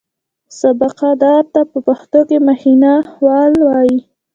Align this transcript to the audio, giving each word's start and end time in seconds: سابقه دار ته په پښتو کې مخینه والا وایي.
سابقه 0.59 1.09
دار 1.23 1.43
ته 1.53 1.61
په 1.71 1.77
پښتو 1.87 2.19
کې 2.29 2.37
مخینه 2.47 2.93
والا 3.25 3.59
وایي. 3.67 3.99